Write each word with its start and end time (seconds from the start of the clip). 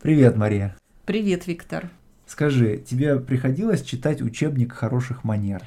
Привет, 0.00 0.36
Мария. 0.36 0.76
Привет, 1.06 1.48
Виктор. 1.48 1.90
Скажи, 2.24 2.76
тебе 2.76 3.18
приходилось 3.18 3.82
читать 3.82 4.22
учебник 4.22 4.72
хороших 4.72 5.24
манер? 5.24 5.62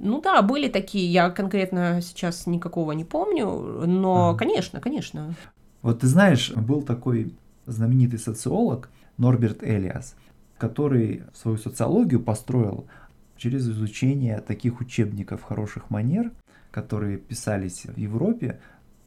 Ну 0.00 0.20
да, 0.20 0.42
были 0.42 0.68
такие, 0.68 1.06
я 1.06 1.30
конкретно 1.30 2.00
сейчас 2.02 2.48
никакого 2.48 2.90
не 2.92 3.04
помню, 3.04 3.46
но, 3.86 4.30
ага. 4.30 4.38
конечно, 4.38 4.80
конечно. 4.80 5.36
Вот 5.82 6.00
ты 6.00 6.08
знаешь, 6.08 6.50
был 6.50 6.82
такой 6.82 7.32
знаменитый 7.66 8.18
социолог 8.18 8.90
Норберт 9.18 9.62
Элиас, 9.62 10.16
который 10.58 11.22
свою 11.32 11.56
социологию 11.56 12.20
построил 12.20 12.88
через 13.36 13.68
изучение 13.68 14.40
таких 14.40 14.80
учебников 14.80 15.44
хороших 15.44 15.90
манер, 15.90 16.32
которые 16.72 17.18
писались 17.18 17.84
в 17.84 17.96
Европе 17.96 18.58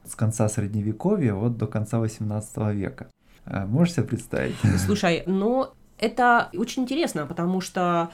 с 0.05 0.16
конца 0.16 0.48
Средневековья 0.48 1.34
вот 1.34 1.57
до 1.57 1.68
конца 1.68 2.00
18 2.00 2.57
века. 2.73 3.09
А 3.50 3.66
можешь 3.66 3.95
себе 3.95 4.05
представить? 4.05 4.55
Слушай, 4.86 5.23
ну 5.25 5.68
это 5.98 6.49
очень 6.53 6.84
интересно, 6.84 7.26
потому 7.26 7.62
что 7.62 8.09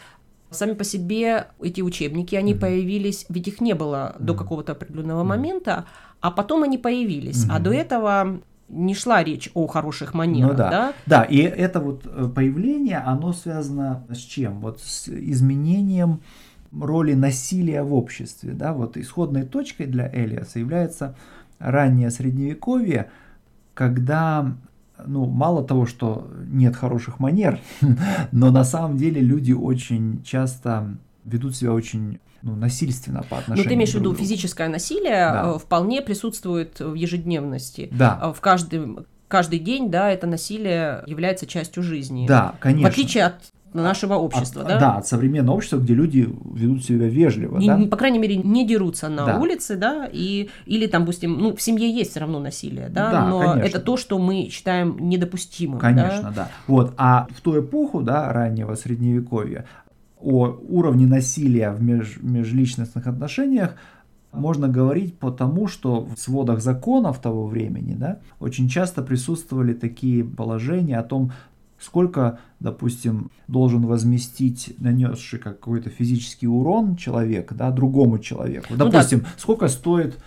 сами 0.50 0.74
по 0.74 0.84
себе 0.84 1.48
эти 1.62 1.82
учебники, 1.82 2.36
они 2.36 2.54
mm-hmm. 2.54 2.60
появились, 2.60 3.26
ведь 3.30 3.48
их 3.48 3.62
не 3.62 3.74
было 3.74 4.16
mm-hmm. 4.16 4.24
до 4.24 4.34
какого-то 4.36 4.72
определенного 4.72 5.24
mm-hmm. 5.24 5.28
момента, 5.28 5.86
а 6.22 6.32
потом 6.32 6.64
они 6.64 6.78
появились. 6.78 7.46
Mm-hmm. 7.46 7.52
А 7.52 7.60
до 7.60 7.74
этого 7.74 8.42
не 8.70 8.96
шла 8.96 9.24
речь 9.24 9.52
о 9.54 9.68
хороших 9.68 10.14
манерах, 10.14 10.52
ну, 10.52 10.58
да. 10.58 10.70
да? 10.70 10.94
Да, 11.06 11.24
и 11.24 11.38
это 11.38 11.80
вот 11.80 12.06
э, 12.06 12.30
появление, 12.34 12.98
оно 12.98 13.34
связано 13.34 14.04
с 14.10 14.18
чем? 14.18 14.60
Вот 14.60 14.80
с 14.82 15.08
изменением 15.08 16.22
роли 16.72 17.14
насилия 17.14 17.84
в 17.84 17.94
обществе, 17.94 18.54
да, 18.54 18.74
вот 18.74 18.98
исходной 18.98 19.44
точкой 19.44 19.86
для 19.86 20.10
Элиаса 20.12 20.60
является 20.60 21.16
раннее 21.60 22.10
средневековье, 22.10 23.12
когда 23.74 24.56
ну, 25.06 25.26
мало 25.26 25.64
того, 25.64 25.86
что 25.86 26.28
нет 26.48 26.76
хороших 26.76 27.20
манер, 27.20 27.60
но 28.32 28.52
на 28.52 28.64
самом 28.64 28.98
деле 28.98 29.22
люди 29.22 29.52
очень 29.52 30.24
часто 30.24 30.98
ведут 31.24 31.56
себя 31.56 31.74
очень 31.74 32.20
ну, 32.42 32.56
насильственно 32.56 33.24
по 33.24 33.40
отношению. 33.40 33.64
Ну, 33.64 33.70
ты 33.70 33.76
имеешь 33.76 33.92
в 33.92 33.96
виду 33.96 34.14
физическое 34.14 34.68
насилие 34.68 35.32
да. 35.32 35.54
Э, 35.56 35.60
вполне 35.60 36.02
присутствует 36.02 36.80
в 36.80 36.94
ежедневности. 36.94 37.90
Да. 37.92 38.20
Э, 38.22 38.34
в 38.34 38.40
каждый 38.40 38.98
каждый 39.28 39.60
день, 39.60 39.90
да, 39.90 40.12
это 40.12 40.28
насилие 40.28 41.04
является 41.08 41.48
частью 41.48 41.82
жизни. 41.82 42.28
Да, 42.28 42.56
конечно. 42.60 42.88
В 42.88 42.92
отличие 42.92 43.26
от 43.26 43.36
нашего 43.82 44.16
общества, 44.16 44.62
от, 44.62 44.68
да? 44.68 44.80
Да, 44.80 44.98
от 44.98 45.08
современного 45.08 45.56
общества, 45.56 45.78
где 45.78 45.94
люди 45.94 46.30
ведут 46.54 46.84
себя 46.84 47.08
вежливо, 47.08 47.58
не, 47.58 47.68
да? 47.68 47.78
По 47.88 47.98
крайней 47.98 48.20
мере, 48.20 48.38
не 48.38 48.66
дерутся 48.68 49.10
на 49.10 49.26
да. 49.26 49.40
улице, 49.40 49.76
да, 49.76 50.10
и, 50.12 50.50
или 50.66 50.88
там, 50.88 51.04
допустим, 51.04 51.38
ну, 51.38 51.56
в 51.56 51.62
семье 51.62 51.90
есть 51.90 52.12
все 52.12 52.22
равно 52.22 52.40
насилие, 52.40 52.90
да, 52.90 53.12
да 53.12 53.28
но 53.28 53.40
конечно. 53.40 53.62
это 53.62 53.80
то, 53.80 53.98
что 53.98 54.18
мы 54.18 54.50
считаем 54.50 54.98
недопустимым, 55.00 55.80
Конечно, 55.80 56.24
да? 56.24 56.32
да. 56.32 56.50
Вот, 56.68 56.94
а 56.98 57.28
в 57.36 57.42
ту 57.42 57.60
эпоху, 57.60 58.02
да, 58.02 58.32
раннего 58.32 58.76
средневековья, 58.76 59.66
о 60.20 60.58
уровне 60.68 61.06
насилия 61.06 61.72
в 61.72 61.84
меж, 61.84 62.18
межличностных 62.22 63.06
отношениях 63.06 63.76
можно 64.32 64.68
говорить 64.68 65.18
потому, 65.18 65.68
что 65.68 66.06
в 66.06 66.18
сводах 66.18 66.62
законов 66.62 67.20
того 67.20 67.48
времени 67.48 67.96
да, 67.96 68.20
очень 68.40 68.68
часто 68.68 69.02
присутствовали 69.02 69.74
такие 69.74 70.24
положения 70.24 71.00
о 71.00 71.04
том, 71.04 71.32
сколько, 71.80 72.40
допустим, 72.60 73.32
должен 73.48 73.86
возместить 73.86 74.76
нанесший 74.80 75.40
какой-то 75.40 75.90
физический 75.90 76.48
урон 76.48 76.96
человек 76.96 77.54
да, 77.54 77.72
другому 77.72 78.20
человеку. 78.20 78.68
Ну, 78.70 78.78
допустим, 78.78 79.22
да. 79.22 79.28
сколько 79.38 79.68
стоит 79.68 80.18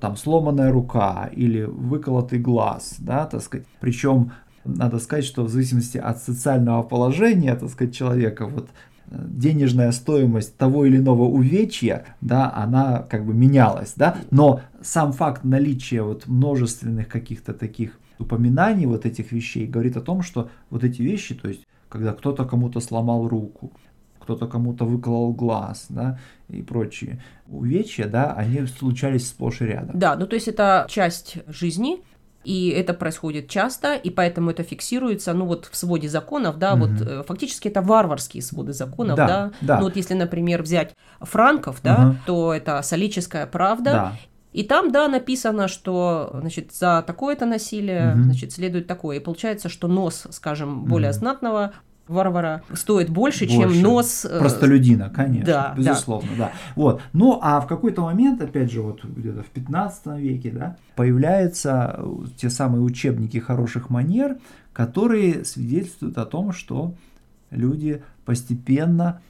там 0.00 0.16
сломанная 0.16 0.72
рука 0.72 1.30
или 1.32 1.62
выколотый 1.62 2.38
глаз, 2.38 2.96
да, 2.98 3.26
так 3.26 3.42
сказать. 3.42 3.66
Причем 3.80 4.32
надо 4.64 4.98
сказать, 4.98 5.24
что 5.24 5.44
в 5.44 5.48
зависимости 5.48 5.96
от 5.96 6.22
социального 6.22 6.82
положения, 6.82 7.54
так 7.54 7.70
сказать, 7.70 7.94
человека, 7.94 8.46
вот 8.46 8.68
денежная 9.08 9.92
стоимость 9.92 10.56
того 10.56 10.84
или 10.84 10.96
иного 10.98 11.22
увечья, 11.22 12.04
да, 12.20 12.52
она 12.54 13.06
как 13.08 13.24
бы 13.24 13.32
менялась, 13.34 13.92
да, 13.96 14.16
но 14.30 14.60
сам 14.82 15.12
факт 15.12 15.44
наличия 15.44 16.02
вот 16.02 16.26
множественных 16.26 17.08
каких-то 17.08 17.52
таких 17.52 17.98
упоминаний 18.18 18.86
вот 18.86 19.06
этих 19.06 19.32
вещей 19.32 19.66
говорит 19.66 19.96
о 19.96 20.00
том, 20.00 20.22
что 20.22 20.50
вот 20.70 20.84
эти 20.84 21.02
вещи, 21.02 21.34
то 21.34 21.48
есть 21.48 21.66
когда 21.88 22.12
кто-то 22.12 22.44
кому-то 22.44 22.80
сломал 22.80 23.28
руку, 23.28 23.72
кто-то 24.20 24.46
кому-то 24.46 24.84
выколол 24.84 25.32
глаз, 25.32 25.86
да, 25.88 26.18
и 26.48 26.62
прочие 26.62 27.22
увечья, 27.46 28.06
да, 28.06 28.32
они 28.32 28.66
случались 28.66 29.28
сплошь 29.28 29.60
и 29.60 29.66
рядом. 29.66 29.98
Да, 29.98 30.16
ну 30.16 30.26
то 30.26 30.34
есть 30.34 30.48
это 30.48 30.86
часть 30.88 31.38
жизни, 31.46 32.02
и 32.46 32.68
это 32.68 32.94
происходит 32.94 33.48
часто, 33.48 33.94
и 33.94 34.10
поэтому 34.10 34.50
это 34.50 34.62
фиксируется, 34.62 35.32
ну 35.32 35.46
вот 35.46 35.68
в 35.70 35.76
своде 35.76 36.08
законов, 36.08 36.58
да, 36.58 36.74
угу. 36.74 36.86
вот 36.86 37.00
э, 37.00 37.22
фактически 37.24 37.68
это 37.68 37.82
варварские 37.82 38.42
своды 38.42 38.72
законов, 38.72 39.16
да, 39.16 39.26
да? 39.26 39.52
да. 39.60 39.78
Ну 39.78 39.84
вот 39.84 39.96
если, 39.96 40.14
например, 40.14 40.62
взять 40.62 40.94
франков, 41.20 41.80
да, 41.82 42.10
угу. 42.10 42.16
то 42.26 42.54
это 42.54 42.80
солическая 42.82 43.46
правда, 43.46 43.92
да. 43.92 44.16
И 44.52 44.62
там, 44.62 44.90
да, 44.90 45.08
написано, 45.08 45.68
что, 45.68 46.30
значит, 46.40 46.72
за 46.72 47.04
такое-то 47.06 47.44
насилие, 47.46 48.12
угу. 48.14 48.22
значит, 48.24 48.52
следует 48.52 48.86
такое. 48.86 49.18
И 49.18 49.20
получается, 49.20 49.68
что 49.68 49.88
нос, 49.88 50.26
скажем, 50.30 50.84
более 50.84 51.10
угу. 51.10 51.18
знатного 51.18 51.72
варвара 52.08 52.62
стоит 52.72 53.10
больше, 53.10 53.46
больше, 53.46 53.54
чем 53.54 53.82
нос 53.82 54.24
э, 54.24 54.38
простолюдина, 54.38 55.10
конечно, 55.10 55.46
да, 55.46 55.74
безусловно, 55.76 56.30
да. 56.38 56.44
да. 56.44 56.52
Вот. 56.76 57.02
Ну, 57.12 57.38
а 57.42 57.60
в 57.60 57.66
какой-то 57.66 58.02
момент, 58.02 58.40
опять 58.40 58.70
же, 58.70 58.80
вот 58.80 59.04
где-то 59.04 59.42
в 59.42 59.46
15 59.46 60.06
веке, 60.18 60.50
да, 60.50 60.76
появляются 60.94 62.00
те 62.36 62.48
самые 62.48 62.82
учебники 62.82 63.38
хороших 63.38 63.90
манер, 63.90 64.38
которые 64.72 65.44
свидетельствуют 65.44 66.16
о 66.18 66.26
том, 66.26 66.52
что 66.52 66.94
люди 67.50 68.02
постепенно 68.24 69.20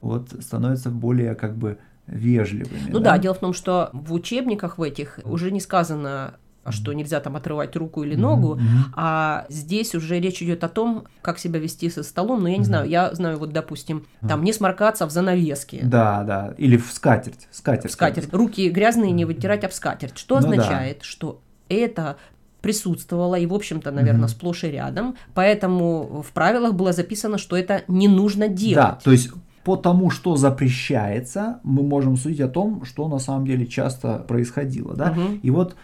вот 0.00 0.34
становятся 0.40 0.90
более 0.90 1.34
как 1.34 1.56
бы 1.56 1.78
вежливыми. 2.06 2.90
Ну 2.90 2.98
да? 2.98 3.12
да, 3.12 3.18
дело 3.18 3.34
в 3.34 3.38
том, 3.38 3.52
что 3.52 3.90
в 3.92 4.12
учебниках 4.12 4.78
в 4.78 4.82
этих 4.82 5.20
уже 5.24 5.50
не 5.50 5.60
сказано 5.60 6.34
что 6.70 6.92
нельзя 6.92 7.20
там 7.20 7.36
отрывать 7.36 7.76
руку 7.76 8.02
или 8.02 8.14
ногу, 8.14 8.56
mm-hmm. 8.56 8.92
а 8.94 9.46
здесь 9.48 9.94
уже 9.94 10.18
речь 10.18 10.42
идет 10.42 10.64
о 10.64 10.68
том, 10.68 11.04
как 11.22 11.38
себя 11.38 11.60
вести 11.60 11.88
со 11.90 12.02
столом. 12.02 12.42
Но 12.42 12.48
я 12.48 12.56
не 12.56 12.62
mm-hmm. 12.62 12.66
знаю, 12.66 12.88
я 12.88 13.14
знаю, 13.14 13.38
вот, 13.38 13.52
допустим, 13.52 14.06
там 14.26 14.42
не 14.42 14.52
сморкаться 14.52 15.06
в 15.06 15.10
занавеске. 15.10 15.80
Да, 15.84 16.24
да, 16.24 16.54
или 16.58 16.76
в 16.76 16.90
скатерть. 16.92 17.46
Скатерть. 17.50 17.90
В 17.90 17.94
скатерть. 17.94 18.32
Руки 18.32 18.68
грязные 18.68 19.12
не 19.12 19.24
вытирать 19.24 19.64
об 19.64 19.72
скатерть. 19.72 20.18
Что 20.18 20.36
ну, 20.36 20.38
означает, 20.40 20.98
да. 20.98 21.04
что 21.04 21.40
это 21.68 22.16
присутствовало 22.62 23.36
и, 23.36 23.46
в 23.46 23.54
общем-то, 23.54 23.92
наверное, 23.92 24.26
mm-hmm. 24.26 24.32
сплошь 24.32 24.64
и 24.64 24.68
рядом. 24.68 25.14
Поэтому 25.34 26.24
в 26.26 26.32
правилах 26.32 26.74
было 26.74 26.92
записано, 26.92 27.38
что 27.38 27.56
это 27.56 27.82
не 27.86 28.08
нужно 28.08 28.48
делать. 28.48 28.74
Да, 28.74 28.98
то 29.04 29.12
есть 29.12 29.30
по 29.66 29.74
тому, 29.74 30.10
что 30.10 30.36
запрещается, 30.36 31.58
мы 31.64 31.82
можем 31.82 32.16
судить 32.16 32.40
о 32.40 32.46
том, 32.46 32.84
что 32.84 33.08
на 33.08 33.18
самом 33.18 33.44
деле 33.44 33.66
часто 33.66 34.18
происходило. 34.28 34.94
Да? 34.94 35.10
Угу. 35.10 35.40
И 35.42 35.50
вот 35.50 35.74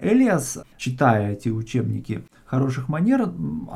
Элиас, 0.00 0.58
читая 0.76 1.34
эти 1.34 1.48
учебники 1.48 2.24
хороших 2.46 2.88
манер, 2.88 3.30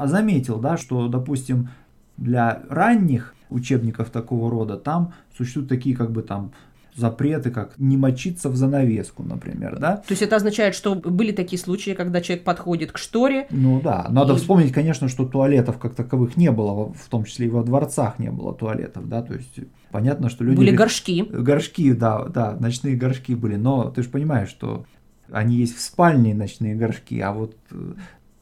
заметил, 0.04 0.58
да, 0.58 0.76
что, 0.76 1.06
допустим, 1.06 1.68
для 2.16 2.64
ранних 2.70 3.36
учебников 3.50 4.10
такого 4.10 4.50
рода 4.50 4.76
там 4.76 5.12
существуют 5.36 5.68
такие 5.68 5.94
как 5.94 6.10
бы 6.10 6.22
там 6.22 6.50
запреты, 6.94 7.50
как 7.50 7.78
не 7.78 7.97
мочиться 7.97 8.48
в 8.48 8.56
занавеску, 8.56 9.22
например, 9.22 9.78
да? 9.78 9.97
То 9.97 10.12
есть 10.12 10.22
это 10.22 10.36
означает, 10.36 10.75
что 10.75 10.94
были 10.94 11.32
такие 11.32 11.58
случаи, 11.58 11.92
когда 11.92 12.20
человек 12.20 12.44
подходит 12.44 12.92
к 12.92 12.98
шторе? 12.98 13.47
Ну 13.50 13.80
да, 13.80 14.06
надо 14.10 14.34
и... 14.34 14.36
вспомнить, 14.36 14.72
конечно, 14.72 15.08
что 15.08 15.26
туалетов 15.26 15.78
как 15.78 15.94
таковых 15.94 16.36
не 16.36 16.50
было, 16.50 16.92
в 16.92 17.08
том 17.08 17.25
числе 17.25 17.47
и 17.47 17.50
во 17.50 17.62
дворцах 17.62 18.19
не 18.19 18.30
было 18.30 18.54
туалетов, 18.54 19.08
да, 19.08 19.22
то 19.22 19.34
есть 19.34 19.60
понятно, 19.91 20.28
что 20.28 20.44
люди... 20.44 20.58
Были 20.58 20.70
горшки. 20.70 21.22
Горшки, 21.22 21.92
да, 21.92 22.25
да, 22.25 22.56
ночные 22.58 22.97
горшки 22.97 23.34
были, 23.34 23.56
но 23.56 23.91
ты 23.91 24.03
же 24.03 24.09
понимаешь, 24.09 24.48
что 24.48 24.84
они 25.30 25.56
есть 25.56 25.76
в 25.76 25.80
спальне 25.80 26.34
ночные 26.34 26.74
горшки, 26.74 27.19
а 27.20 27.32
вот 27.32 27.56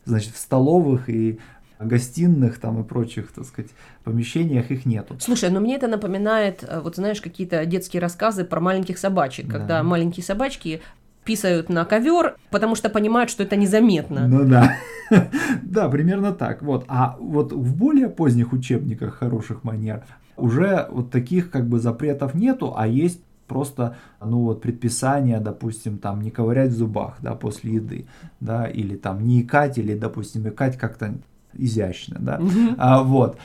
значит 0.04 0.34
в 0.34 0.38
столовых 0.38 1.08
и 1.08 1.38
гостиных 1.80 2.58
там 2.58 2.80
и 2.80 2.84
прочих, 2.84 3.32
так 3.32 3.44
сказать, 3.44 3.70
помещениях 4.04 4.70
их 4.70 4.86
нету. 4.86 5.16
Слушай, 5.18 5.50
но 5.50 5.60
мне 5.60 5.76
это 5.76 5.88
напоминает, 5.88 6.64
э, 6.66 6.80
вот 6.80 6.96
знаешь, 6.96 7.20
какие-то 7.20 7.64
детские 7.64 8.00
рассказы 8.00 8.44
про 8.44 8.60
маленьких 8.60 8.98
собачек, 8.98 9.46
да. 9.46 9.52
когда 9.52 9.82
маленькие 9.82 10.24
собачки 10.24 10.82
писают 11.24 11.68
на 11.68 11.84
ковер, 11.84 12.36
потому 12.50 12.74
что 12.74 12.90
понимают, 12.90 13.30
что 13.30 13.42
это 13.42 13.56
незаметно. 13.56 14.28
Ну 14.28 14.44
да. 14.44 14.76
Да, 15.62 15.88
примерно 15.88 16.32
так. 16.32 16.62
Вот. 16.62 16.84
А 16.86 17.16
вот 17.18 17.52
в 17.52 17.76
более 17.76 18.08
поздних 18.08 18.52
учебниках 18.52 19.16
хороших 19.16 19.64
манер 19.64 20.04
уже 20.36 20.86
вот 20.88 21.10
таких 21.10 21.50
как 21.50 21.66
бы 21.66 21.80
запретов 21.80 22.34
нету, 22.34 22.74
а 22.76 22.86
есть 22.86 23.20
просто, 23.48 23.96
ну 24.24 24.42
вот, 24.42 24.62
предписание, 24.62 25.40
допустим, 25.40 25.98
там, 25.98 26.22
не 26.22 26.30
ковырять 26.30 26.70
в 26.70 26.76
зубах, 26.76 27.16
да, 27.20 27.34
после 27.34 27.74
еды, 27.74 28.06
да, 28.38 28.66
или 28.66 28.94
там 28.94 29.26
не 29.26 29.42
икать, 29.42 29.76
или, 29.76 29.96
допустим, 29.96 30.48
икать 30.48 30.78
как-то 30.78 31.14
изящно, 31.54 32.16
да, 32.20 32.38
угу. 32.38 32.74
а, 32.78 33.02
вот. 33.02 33.38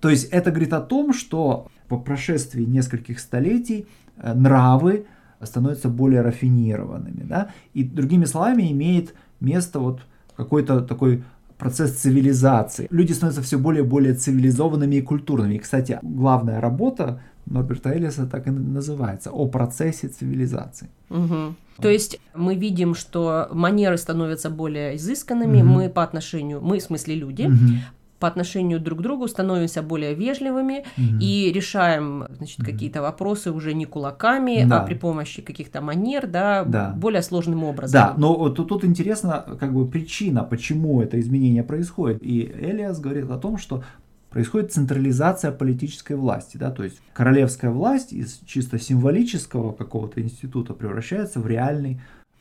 То 0.00 0.08
есть 0.08 0.28
это 0.30 0.50
говорит 0.50 0.72
о 0.72 0.80
том, 0.80 1.12
что 1.12 1.68
по 1.88 1.98
прошествии 1.98 2.64
нескольких 2.64 3.20
столетий 3.20 3.86
э, 4.16 4.32
нравы 4.32 5.06
становятся 5.42 5.88
более 5.88 6.22
рафинированными, 6.22 7.22
да, 7.22 7.50
и 7.74 7.84
другими 7.84 8.24
словами 8.24 8.70
имеет 8.72 9.14
место 9.40 9.78
вот 9.80 10.00
какой-то 10.36 10.80
такой 10.80 11.22
процесс 11.58 11.92
цивилизации. 11.92 12.86
Люди 12.90 13.12
становятся 13.12 13.42
все 13.42 13.58
более 13.58 13.84
и 13.84 13.86
более 13.86 14.14
цивилизованными 14.14 14.96
и 14.96 15.02
культурными. 15.02 15.54
И, 15.54 15.58
кстати, 15.58 15.98
главная 16.02 16.60
работа 16.60 17.20
Норберта 17.46 17.90
Эллиса 17.90 18.26
так 18.26 18.46
и 18.46 18.50
называется 18.50 19.30
«О 19.30 19.46
процессе 19.46 20.08
цивилизации». 20.08 20.88
Угу. 21.10 21.54
То 21.80 21.88
есть 21.88 22.20
мы 22.34 22.54
видим, 22.54 22.94
что 22.94 23.48
манеры 23.52 23.96
становятся 23.96 24.50
более 24.50 24.96
изысканными, 24.96 25.62
угу. 25.62 25.68
мы 25.68 25.88
по 25.88 26.02
отношению, 26.02 26.60
мы 26.60 26.78
в 26.78 26.82
смысле 26.82 27.14
люди, 27.14 27.42
угу 27.46 27.80
по 28.20 28.28
отношению 28.28 28.78
друг 28.80 28.98
к 29.00 29.02
другу 29.02 29.26
становимся 29.26 29.82
более 29.82 30.14
вежливыми 30.14 30.84
угу. 30.96 31.18
и 31.20 31.50
решаем 31.52 32.26
значит, 32.36 32.60
угу. 32.60 32.70
какие-то 32.70 33.02
вопросы 33.02 33.50
уже 33.50 33.72
не 33.72 33.86
кулаками, 33.86 34.64
да. 34.64 34.82
а 34.82 34.86
при 34.86 34.94
помощи 34.94 35.42
каких-то 35.42 35.80
манер, 35.80 36.26
да, 36.26 36.64
да. 36.64 36.94
более 36.96 37.22
сложным 37.22 37.64
образом. 37.64 37.92
Да, 37.92 38.14
но 38.16 38.50
тут, 38.50 38.68
тут 38.68 38.84
интересно 38.84 39.44
как 39.58 39.72
бы 39.72 39.88
причина, 39.88 40.44
почему 40.44 41.02
это 41.02 41.18
изменение 41.18 41.64
происходит. 41.64 42.18
И 42.22 42.42
Элиас 42.42 43.00
говорит 43.00 43.28
о 43.30 43.38
том, 43.38 43.56
что 43.56 43.82
происходит 44.30 44.72
централизация 44.72 45.52
политической 45.52 46.14
власти, 46.14 46.56
да, 46.56 46.70
то 46.70 46.84
есть 46.84 47.00
королевская 47.12 47.70
власть 47.70 48.12
из 48.12 48.40
чисто 48.46 48.78
символического 48.78 49.72
какого-то 49.72 50.22
института 50.22 50.72
превращается 50.72 51.40
в 51.40 51.46
реальный 51.46 52.00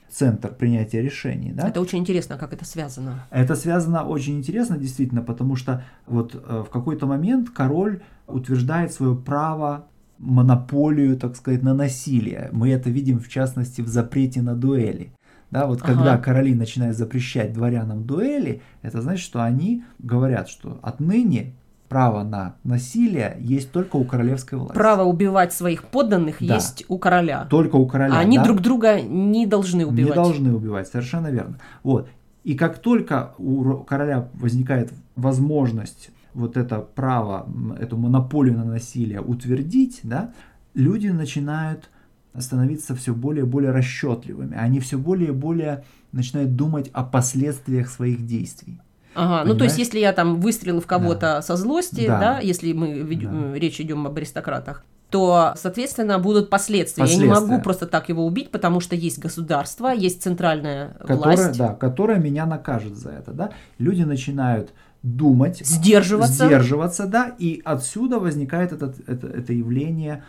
центр 0.09 0.53
принятия 0.53 1.01
решений. 1.01 1.51
Да? 1.53 1.67
Это 1.67 1.81
очень 1.81 1.99
интересно, 1.99 2.37
как 2.37 2.53
это 2.53 2.65
связано. 2.65 3.25
Это 3.29 3.55
связано 3.55 4.03
очень 4.03 4.37
интересно, 4.37 4.77
действительно, 4.77 5.21
потому 5.21 5.55
что 5.55 5.83
вот 6.07 6.35
э, 6.35 6.63
в 6.65 6.69
какой-то 6.69 7.05
момент 7.05 7.49
король 7.51 8.01
утверждает 8.27 8.91
свое 8.91 9.15
право 9.15 9.87
монополию, 10.17 11.17
так 11.17 11.35
сказать, 11.35 11.63
на 11.63 11.73
насилие. 11.73 12.49
Мы 12.51 12.71
это 12.71 12.89
видим, 12.89 13.19
в 13.19 13.29
частности, 13.29 13.81
в 13.81 13.87
запрете 13.87 14.41
на 14.41 14.55
дуэли. 14.55 15.13
Да, 15.51 15.65
вот 15.65 15.81
ага. 15.81 15.93
когда 15.93 16.17
короли 16.17 16.53
начинают 16.53 16.97
запрещать 16.97 17.53
дворянам 17.53 18.03
дуэли, 18.05 18.61
это 18.81 19.01
значит, 19.01 19.23
что 19.23 19.43
они 19.43 19.83
говорят, 19.97 20.47
что 20.47 20.79
отныне 20.83 21.55
право 21.89 22.23
на 22.23 22.55
насилие 22.63 23.35
есть 23.41 23.71
только 23.71 23.97
у 23.97 24.05
королевской 24.05 24.57
власти. 24.57 24.75
Право 24.75 25.03
убивать 25.03 25.51
своих 25.51 25.83
подданных 25.85 26.37
да. 26.39 26.55
есть 26.55 26.85
у 26.87 26.97
короля. 26.97 27.45
Только 27.49 27.75
у 27.75 27.87
короля. 27.87 28.13
А 28.13 28.19
они 28.19 28.37
да? 28.37 28.43
друг 28.45 28.61
друга 28.61 29.01
не 29.01 29.45
должны 29.45 29.85
убивать. 29.85 30.15
Не 30.15 30.23
должны 30.23 30.53
убивать, 30.53 30.87
совершенно 30.87 31.27
верно. 31.27 31.59
Вот. 31.83 32.07
И 32.43 32.55
как 32.55 32.77
только 32.79 33.33
у 33.37 33.83
короля 33.83 34.29
возникает 34.33 34.93
возможность 35.15 36.11
вот 36.33 36.55
это 36.55 36.79
право, 36.79 37.49
эту 37.79 37.97
монополию 37.97 38.55
на 38.55 38.63
насилие 38.63 39.19
утвердить, 39.19 40.01
да, 40.03 40.31
люди 40.73 41.07
начинают 41.07 41.89
становиться 42.37 42.95
все 42.95 43.13
более 43.13 43.45
и 43.45 43.47
более 43.47 43.71
расчетливыми. 43.71 44.55
Они 44.55 44.79
все 44.79 44.97
более 44.97 45.29
и 45.29 45.33
более 45.33 45.83
начинают 46.11 46.55
думать 46.55 46.89
о 46.93 47.03
последствиях 47.03 47.89
своих 47.89 48.25
действий. 48.25 48.79
Ага, 49.15 49.47
ну 49.47 49.57
то 49.57 49.63
есть 49.63 49.77
если 49.77 49.99
я 49.99 50.13
там 50.13 50.39
выстрелил 50.39 50.81
в 50.81 50.87
кого-то 50.87 51.19
да. 51.19 51.41
со 51.41 51.55
злости, 51.55 52.07
да. 52.07 52.19
да, 52.19 52.39
если 52.39 52.73
мы 52.73 52.99
ведем, 52.99 53.51
да. 53.51 53.59
речь 53.59 53.79
идем 53.81 54.05
об 54.05 54.17
аристократах, 54.17 54.83
то, 55.09 55.53
соответственно, 55.55 56.19
будут 56.19 56.49
последствия. 56.49 57.01
последствия. 57.01 57.27
Я 57.27 57.35
не 57.35 57.41
могу 57.41 57.61
просто 57.61 57.87
так 57.87 58.09
его 58.09 58.25
убить, 58.25 58.51
потому 58.51 58.79
что 58.79 58.95
есть 58.95 59.17
государство, 59.17 59.87
есть 59.87 60.21
центральная 60.21 60.95
которая, 60.99 61.37
власть. 61.37 61.57
Да, 61.57 61.73
которая 61.73 62.19
меня 62.19 62.45
накажет 62.45 62.95
за 62.95 63.09
это. 63.09 63.31
Да? 63.31 63.51
Люди 63.79 64.03
начинают 64.03 64.71
думать, 65.01 65.65
сдерживаться, 65.65 66.45
сдерживаться 66.45 67.07
да, 67.07 67.33
и 67.39 67.61
отсюда 67.63 68.19
возникает 68.19 68.73
этот, 68.73 68.97
это, 69.07 69.27
это 69.27 69.53
явление 69.53 70.23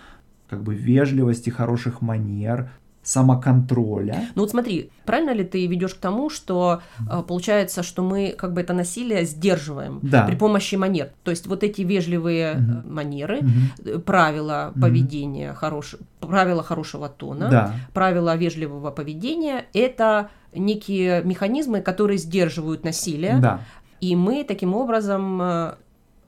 как 0.49 0.63
бы 0.63 0.75
вежливости, 0.75 1.51
хороших 1.51 2.01
манер, 2.01 2.71
самоконтроля. 3.03 4.29
Ну 4.35 4.43
вот 4.43 4.51
смотри, 4.51 4.91
правильно 5.07 5.31
ли 5.31 5.45
ты 5.45 5.67
ведешь 5.67 5.95
к 5.95 5.99
тому, 5.99 6.29
что 6.29 6.83
э, 7.11 7.23
получается, 7.27 7.83
что 7.83 8.03
мы 8.03 8.35
как 8.37 8.53
бы 8.53 8.61
это 8.61 8.75
насилие 8.75 9.25
сдерживаем 9.25 10.01
да. 10.03 10.25
при 10.27 10.37
помощи 10.37 10.75
манер. 10.75 11.11
То 11.25 11.31
есть 11.31 11.47
вот 11.47 11.63
эти 11.63 11.81
вежливые 11.83 12.55
угу. 12.55 12.93
манеры, 12.93 13.39
угу. 13.39 14.01
правила 14.01 14.73
угу. 14.73 14.83
поведения, 14.83 15.55
хорош... 15.55 15.97
правила 16.21 16.63
хорошего 16.63 17.09
тона, 17.09 17.49
да. 17.51 17.75
правила 17.95 18.37
вежливого 18.37 18.91
поведения 18.91 19.65
это 19.73 20.29
некие 20.55 21.23
механизмы, 21.23 21.81
которые 21.81 22.19
сдерживают 22.19 22.85
насилие. 22.85 23.39
Да. 23.39 23.61
И 24.01 24.15
мы 24.17 24.45
таким 24.45 24.75
образом 24.75 25.41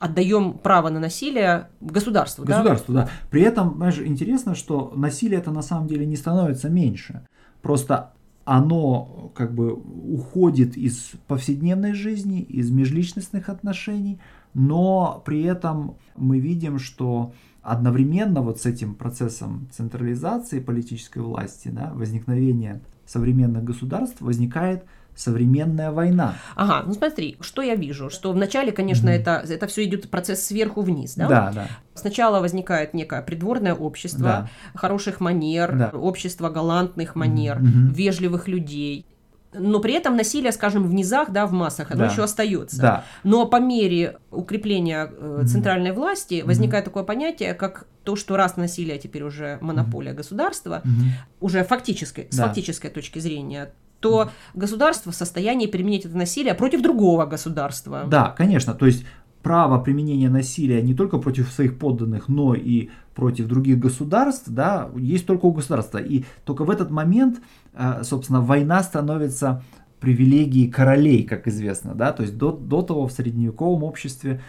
отдаем 0.03 0.57
право 0.57 0.89
на 0.89 0.99
насилие 0.99 1.69
государству. 1.79 2.43
Государству, 2.43 2.93
да? 2.93 3.03
да. 3.03 3.09
При 3.31 3.41
этом, 3.41 3.75
знаешь, 3.77 3.99
интересно, 3.99 4.53
что 4.53 4.91
насилие 4.97 5.39
это 5.39 5.49
на 5.51 5.61
самом 5.61 5.87
деле 5.87 6.05
не 6.05 6.17
становится 6.17 6.69
меньше. 6.69 7.25
Просто 7.61 8.11
оно 8.43 9.31
как 9.33 9.55
бы 9.55 9.71
уходит 9.71 10.75
из 10.75 11.11
повседневной 11.27 11.93
жизни, 11.93 12.41
из 12.41 12.69
межличностных 12.69 13.47
отношений, 13.47 14.19
но 14.53 15.23
при 15.25 15.43
этом 15.43 15.95
мы 16.17 16.39
видим, 16.39 16.79
что 16.79 17.31
одновременно 17.61 18.41
вот 18.41 18.59
с 18.59 18.65
этим 18.65 18.95
процессом 18.95 19.69
централизации 19.71 20.59
политической 20.59 21.19
власти, 21.19 21.69
да, 21.69 21.93
возникновения 21.93 22.81
современных 23.05 23.63
государств, 23.63 24.19
возникает 24.19 24.83
современная 25.15 25.91
война. 25.91 26.35
Ага, 26.55 26.83
ну 26.85 26.93
смотри, 26.93 27.37
что 27.41 27.61
я 27.61 27.75
вижу, 27.75 28.09
что 28.09 28.31
вначале, 28.31 28.71
конечно, 28.71 29.09
mm-hmm. 29.09 29.21
это, 29.21 29.43
это 29.47 29.67
все 29.67 29.83
идет 29.83 30.09
процесс 30.09 30.43
сверху 30.43 30.81
вниз, 30.81 31.15
да? 31.15 31.27
Да, 31.27 31.51
да. 31.53 31.67
Сначала 31.93 32.39
возникает 32.39 32.93
некое 32.93 33.21
придворное 33.21 33.73
общество, 33.73 34.23
да. 34.23 34.49
хороших 34.73 35.19
манер, 35.19 35.77
да. 35.77 35.89
общество 35.89 36.49
галантных 36.49 37.15
манер, 37.15 37.59
mm-hmm. 37.59 37.93
вежливых 37.93 38.47
людей. 38.47 39.05
Но 39.55 39.79
при 39.79 39.93
этом 39.93 40.17
насилие, 40.17 40.51
скажем, 40.51 40.87
в 40.87 40.93
низах, 40.93 41.31
да, 41.31 41.45
в 41.45 41.51
массах, 41.51 41.91
оно 41.91 42.05
да. 42.05 42.11
еще 42.11 42.23
остается. 42.23 42.81
Да. 42.81 43.03
Но 43.23 43.45
по 43.45 43.59
мере 43.59 44.17
укрепления 44.31 45.11
э, 45.15 45.43
центральной 45.45 45.91
mm-hmm. 45.91 45.93
власти 45.93 46.43
возникает 46.43 46.83
mm-hmm. 46.83 46.87
такое 46.87 47.03
понятие, 47.03 47.53
как 47.53 47.85
то, 48.03 48.15
что 48.15 48.35
раз 48.35 48.57
насилие 48.57 48.97
теперь 48.97 49.23
уже 49.23 49.59
монополия 49.61 50.11
mm-hmm. 50.11 50.15
государства, 50.15 50.81
mm-hmm. 50.83 51.39
уже 51.39 51.63
фактической, 51.63 52.27
да. 52.31 52.37
с 52.37 52.39
фактической 52.39 52.89
точки 52.89 53.19
зрения, 53.19 53.71
то 54.03 54.29
государство 54.53 55.11
в 55.11 55.15
состоянии 55.15 55.67
применить 55.67 56.05
это 56.05 56.17
насилие 56.17 56.53
против 56.53 56.81
другого 56.81 57.25
государства. 57.25 58.03
Да, 58.07 58.33
конечно. 58.37 58.73
То 58.73 58.85
есть 58.85 59.05
право 59.41 59.79
применения 59.79 60.29
насилия 60.29 60.81
не 60.81 60.93
только 60.93 61.17
против 61.17 61.51
своих 61.51 61.79
подданных, 61.79 62.27
но 62.27 62.53
и 62.53 62.89
против 63.15 63.47
других 63.47 63.79
государств, 63.79 64.45
да, 64.47 64.89
есть 64.95 65.25
только 65.25 65.45
у 65.45 65.51
государства. 65.51 65.97
И 65.97 66.25
только 66.45 66.65
в 66.65 66.69
этот 66.69 66.91
момент, 66.91 67.41
э, 67.73 68.03
собственно, 68.03 68.41
война 68.41 68.83
становится 68.83 69.63
привилегией 69.99 70.69
королей, 70.69 71.23
как 71.23 71.47
известно, 71.47 71.95
да, 71.95 72.11
то 72.11 72.23
есть 72.23 72.37
до, 72.37 72.51
до 72.51 72.81
того 72.81 73.07
в 73.07 73.11
средневековом 73.11 73.83
обществе 73.83 74.41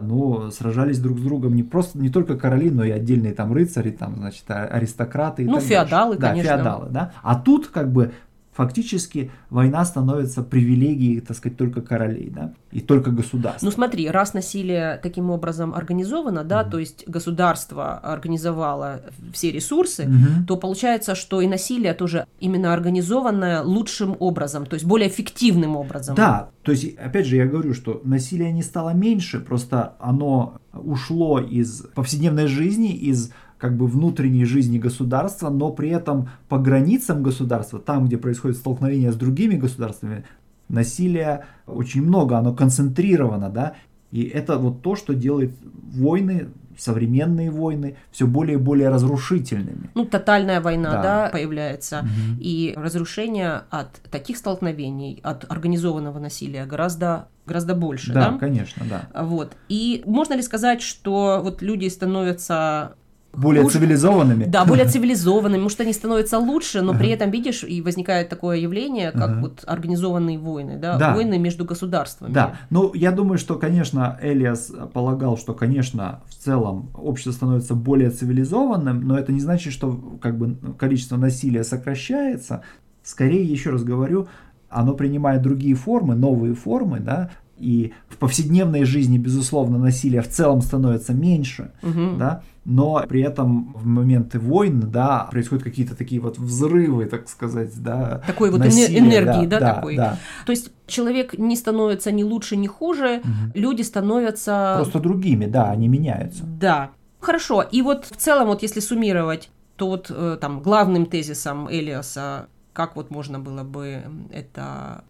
ну, 0.00 0.50
сражались 0.50 1.00
друг 1.00 1.18
с 1.18 1.22
другом 1.22 1.54
не 1.54 1.62
просто, 1.62 1.98
не 1.98 2.08
только 2.08 2.36
короли, 2.36 2.70
но 2.70 2.84
и 2.84 2.90
отдельные 2.90 3.32
там 3.32 3.52
рыцари, 3.52 3.90
там, 3.90 4.16
значит, 4.16 4.44
а, 4.48 4.64
аристократы. 4.66 5.42
И 5.42 5.46
ну, 5.46 5.60
феодалы, 5.60 6.16
дальше. 6.16 6.42
конечно. 6.42 6.56
Да, 6.56 6.62
феодалы, 6.62 6.90
да. 6.90 7.12
А 7.22 7.34
тут 7.34 7.68
как 7.68 7.92
бы 7.92 8.12
фактически 8.58 9.30
война 9.50 9.84
становится 9.84 10.42
привилегией, 10.42 11.20
так 11.20 11.36
сказать, 11.36 11.56
только 11.56 11.80
королей, 11.80 12.28
да, 12.28 12.54
и 12.72 12.80
только 12.80 13.12
государства. 13.12 13.64
Ну 13.64 13.70
смотри, 13.70 14.10
раз 14.10 14.34
насилие 14.34 14.98
таким 15.00 15.30
образом 15.30 15.72
организовано, 15.72 16.42
да, 16.42 16.62
mm-hmm. 16.62 16.70
то 16.70 16.78
есть 16.80 17.04
государство 17.06 17.98
организовало 17.98 19.02
все 19.32 19.52
ресурсы, 19.52 20.02
mm-hmm. 20.02 20.46
то 20.48 20.56
получается, 20.56 21.14
что 21.14 21.40
и 21.40 21.46
насилие 21.46 21.94
тоже 21.94 22.26
именно 22.40 22.74
организованное 22.74 23.62
лучшим 23.62 24.16
образом, 24.18 24.66
то 24.66 24.74
есть 24.74 24.84
более 24.84 25.08
эффективным 25.08 25.76
образом. 25.76 26.16
Да, 26.16 26.50
то 26.64 26.72
есть, 26.72 26.96
опять 26.96 27.26
же, 27.26 27.36
я 27.36 27.46
говорю, 27.46 27.74
что 27.74 28.00
насилие 28.02 28.50
не 28.50 28.64
стало 28.64 28.90
меньше, 28.90 29.38
просто 29.38 29.94
оно 30.00 30.56
ушло 30.72 31.38
из 31.38 31.82
повседневной 31.94 32.48
жизни, 32.48 32.92
из 32.92 33.30
как 33.58 33.76
бы 33.76 33.86
внутренней 33.86 34.44
жизни 34.44 34.78
государства, 34.78 35.50
но 35.50 35.70
при 35.70 35.90
этом 35.90 36.30
по 36.48 36.58
границам 36.58 37.22
государства, 37.22 37.78
там, 37.78 38.06
где 38.06 38.16
происходит 38.16 38.56
столкновение 38.56 39.12
с 39.12 39.16
другими 39.16 39.56
государствами, 39.56 40.24
насилия 40.68 41.46
очень 41.66 42.02
много, 42.02 42.38
оно 42.38 42.54
концентрировано, 42.54 43.50
да, 43.50 43.74
и 44.10 44.22
это 44.22 44.56
вот 44.56 44.82
то, 44.82 44.96
что 44.96 45.14
делает 45.14 45.52
войны, 45.92 46.48
современные 46.78 47.50
войны, 47.50 47.96
все 48.10 48.26
более 48.26 48.54
и 48.54 48.60
более 48.60 48.88
разрушительными. 48.88 49.90
Ну, 49.94 50.04
тотальная 50.04 50.60
война, 50.60 50.90
да, 50.90 51.02
да 51.02 51.30
появляется. 51.30 52.00
Угу. 52.00 52.40
И 52.40 52.72
разрушение 52.76 53.62
от 53.70 54.00
таких 54.10 54.36
столкновений, 54.36 55.20
от 55.22 55.50
организованного 55.50 56.18
насилия 56.20 56.64
гораздо 56.64 57.28
гораздо 57.46 57.74
больше, 57.74 58.12
да? 58.12 58.32
Да, 58.32 58.38
конечно, 58.38 58.84
да. 58.88 59.22
Вот. 59.22 59.56
И 59.68 60.02
можно 60.06 60.34
ли 60.34 60.42
сказать, 60.42 60.82
что 60.82 61.40
вот 61.42 61.62
люди 61.62 61.88
становятся 61.88 62.94
более 63.40 63.64
Уж... 63.64 63.72
цивилизованными. 63.72 64.44
Да, 64.44 64.64
более 64.64 64.86
цивилизованными. 64.88 65.62
Может, 65.62 65.80
они 65.80 65.92
становятся 65.92 66.38
лучше, 66.38 66.82
но 66.82 66.94
при 66.94 67.08
этом, 67.10 67.30
видишь, 67.30 67.64
и 67.64 67.80
возникает 67.82 68.28
такое 68.28 68.58
явление, 68.58 69.12
как 69.12 69.40
вот 69.40 69.64
организованные 69.66 70.38
войны, 70.38 70.78
да? 70.78 70.96
да, 70.98 71.14
войны 71.14 71.38
между 71.38 71.64
государствами. 71.64 72.32
Да, 72.32 72.56
ну, 72.70 72.92
я 72.94 73.12
думаю, 73.12 73.38
что, 73.38 73.54
конечно, 73.56 74.18
Элиас 74.22 74.72
полагал, 74.92 75.38
что, 75.38 75.54
конечно, 75.54 76.20
в 76.28 76.34
целом 76.34 76.90
общество 76.94 77.32
становится 77.32 77.74
более 77.74 78.10
цивилизованным, 78.10 79.06
но 79.06 79.18
это 79.18 79.32
не 79.32 79.40
значит, 79.40 79.72
что 79.72 80.18
как 80.20 80.36
бы 80.38 80.56
количество 80.78 81.16
насилия 81.16 81.64
сокращается. 81.64 82.62
Скорее, 83.02 83.44
еще 83.44 83.70
раз 83.70 83.84
говорю, 83.84 84.28
оно 84.68 84.94
принимает 84.94 85.42
другие 85.42 85.74
формы, 85.74 86.14
новые 86.14 86.54
формы, 86.54 87.00
да, 87.00 87.30
и 87.56 87.92
в 88.08 88.16
повседневной 88.18 88.84
жизни, 88.84 89.18
безусловно, 89.18 89.78
насилие 89.78 90.22
в 90.22 90.28
целом 90.28 90.60
становится 90.60 91.12
меньше, 91.12 91.72
Мгм. 91.82 92.18
да, 92.18 92.42
но 92.68 93.02
при 93.08 93.22
этом 93.22 93.72
в 93.72 93.86
моменты 93.86 94.38
войн, 94.38 94.78
да, 94.90 95.26
происходят 95.30 95.64
какие-то 95.64 95.96
такие 95.96 96.20
вот 96.20 96.38
взрывы, 96.38 97.06
так 97.06 97.26
сказать, 97.28 97.70
да, 97.82 98.22
Такой 98.26 98.50
вот 98.50 98.60
насилия, 98.60 98.98
эне- 99.00 99.08
энергии, 99.08 99.46
да, 99.46 99.58
такой. 99.58 99.96
да. 99.96 100.18
То 100.44 100.52
есть 100.52 100.70
человек 100.86 101.38
не 101.38 101.56
становится 101.56 102.12
ни 102.12 102.22
лучше, 102.22 102.56
ни 102.56 102.66
хуже, 102.66 103.22
Мгм. 103.24 103.52
люди 103.54 103.80
становятся... 103.82 104.74
Просто 104.76 105.00
другими, 105.00 105.46
да, 105.46 105.70
они 105.70 105.88
меняются. 105.88 106.44
Да. 106.44 106.90
Хорошо. 107.20 107.62
И 107.62 107.80
вот 107.80 108.04
в 108.04 108.16
целом, 108.16 108.48
вот 108.48 108.62
если 108.62 108.80
суммировать, 108.80 109.48
то 109.76 109.88
вот 109.88 110.10
э, 110.10 110.36
там 110.40 110.60
главным 110.60 111.06
тезисом 111.06 111.68
Элиаса, 111.70 112.48
как 112.74 112.96
вот 112.96 113.10
можно 113.10 113.38
было 113.38 113.62
бы 113.64 114.02
это 114.30 115.04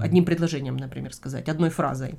одним 0.00 0.24
предложением, 0.24 0.76
например, 0.76 1.14
сказать, 1.14 1.48
одной 1.48 1.70
фразой? 1.70 2.16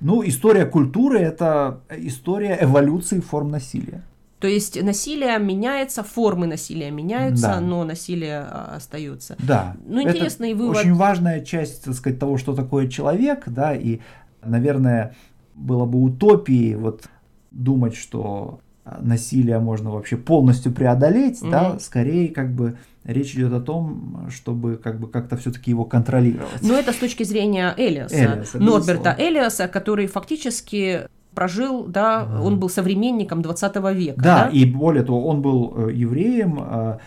Ну, 0.00 0.26
история 0.26 0.66
культуры– 0.66 1.18
это 1.20 1.80
история 1.90 2.58
эволюции 2.60 3.20
форм 3.20 3.50
насилия. 3.50 4.02
То 4.38 4.46
есть 4.48 4.80
насилие 4.82 5.38
меняется, 5.38 6.02
формы 6.02 6.46
насилия 6.46 6.90
меняются, 6.90 7.48
Да. 7.48 7.60
но 7.60 7.84
насилие 7.84 8.40
а, 8.40 8.74
остается. 8.76 9.36
Да. 9.38 9.76
Ну, 9.86 10.00
Это 10.02 10.10
интересный 10.10 10.52
вывод. 10.52 10.76
Очень 10.76 10.94
важная 10.94 11.40
часть, 11.40 11.84
так 11.84 11.94
сказать, 11.94 12.18
того, 12.18 12.36
что 12.36 12.54
такое 12.54 12.88
человек, 12.88 13.44
да, 13.46 13.74
и, 13.74 14.00
наверное, 14.44 15.14
было 15.54 15.86
бы 15.86 16.02
утопией 16.02 16.74
вот 16.74 17.04
думать, 17.50 17.96
что 17.96 18.60
насилие 19.00 19.58
можно 19.58 19.90
вообще 19.90 20.16
полностью 20.16 20.72
преодолеть, 20.72 21.40
да, 21.42 21.70
Мгм. 21.70 21.80
скорее 21.80 22.28
как 22.28 22.52
бы 22.54 22.76
речь 23.04 23.34
идет 23.34 23.52
о 23.52 23.60
том, 23.60 24.26
чтобы 24.30 24.76
как 24.76 24.98
бы 25.00 25.08
как-то 25.08 25.36
все-таки 25.36 25.70
его 25.70 25.84
контролировать. 25.84 26.62
Но 26.62 26.74
это 26.74 26.92
с 26.92 26.96
точки 26.96 27.22
зрения 27.24 27.74
Элиаса, 27.76 28.14
Элиаса, 28.16 28.58
Норберта 28.58 28.92
безусловно. 28.92 29.16
Элиаса, 29.18 29.68
который 29.68 30.06
фактически 30.06 31.02
прожил, 31.34 31.84
да, 31.84 32.22
Ага. 32.22 32.42
он 32.42 32.58
был 32.58 32.68
современником 32.68 33.42
20 33.42 33.92
века. 33.92 34.20
Да, 34.22 34.48
и 34.48 34.64
более 34.64 35.04
того, 35.04 35.26
он 35.26 35.42
был 35.42 35.74
э, 35.88 35.92
евреем, 35.92 36.58
э, 36.60 36.98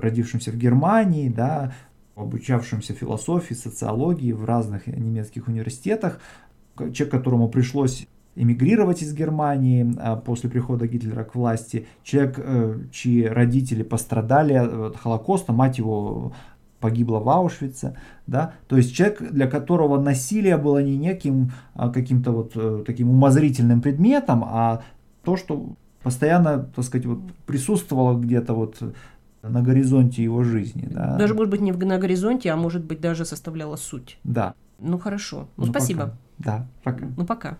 родившимся 0.00 0.50
в 0.50 0.56
Германии, 0.56 1.28
да, 1.28 1.72
обучавшимся 2.14 2.92
философии, 2.94 3.54
социологии 3.54 4.32
в 4.32 4.44
разных 4.44 4.86
немецких 4.86 5.48
университетах, 5.48 6.20
человек, 6.78 7.10
которому 7.10 7.48
пришлось 7.48 8.06
эмигрировать 8.38 9.02
из 9.02 9.12
Германии 9.14 9.94
а, 9.98 10.16
после 10.16 10.48
прихода 10.48 10.86
Гитлера 10.86 11.24
к 11.24 11.34
власти, 11.34 11.86
человек, 12.04 12.38
э, 12.38 12.78
чьи 12.92 13.24
родители 13.24 13.82
пострадали 13.82 14.54
от 14.54 14.96
Холокоста, 14.96 15.52
мать 15.52 15.78
его 15.78 16.32
погибла 16.78 17.18
в 17.18 17.28
Аушвице, 17.28 17.96
да, 18.28 18.52
то 18.68 18.76
есть 18.76 18.94
человек, 18.94 19.20
для 19.32 19.48
которого 19.48 20.00
насилие 20.00 20.56
было 20.56 20.80
не 20.80 20.96
неким 20.96 21.50
а, 21.74 21.90
каким-то 21.90 22.30
вот 22.30 22.52
э, 22.54 22.84
таким 22.86 23.10
умозрительным 23.10 23.82
предметом, 23.82 24.44
а 24.44 24.82
то, 25.24 25.36
что 25.36 25.74
постоянно, 26.04 26.70
так 26.76 26.84
сказать, 26.84 27.06
вот 27.06 27.18
присутствовало 27.44 28.16
где-то 28.16 28.54
вот 28.54 28.80
на 29.42 29.62
горизонте 29.62 30.22
его 30.22 30.44
жизни, 30.44 30.88
да. 30.88 31.16
Даже, 31.16 31.34
может 31.34 31.50
быть, 31.50 31.60
не 31.60 31.72
на 31.72 31.98
горизонте, 31.98 32.50
а 32.50 32.56
может 32.56 32.84
быть, 32.84 33.00
даже 33.00 33.24
составляла 33.24 33.74
суть. 33.74 34.18
Да. 34.22 34.54
Ну, 34.78 34.98
хорошо. 34.98 35.48
Ну, 35.56 35.66
Ну, 35.66 35.72
спасибо. 35.72 36.00
пока. 36.00 36.16
Да, 36.38 36.66
пока. 36.84 37.06
Ну, 37.16 37.26
пока. 37.26 37.58